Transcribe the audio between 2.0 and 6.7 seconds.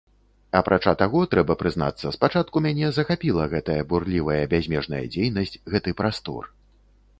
спачатку мяне захапіла гэтая бурлівая, бязмежная дзейнасць, гэты прастор.